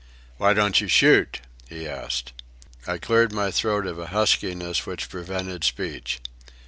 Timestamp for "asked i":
1.87-2.97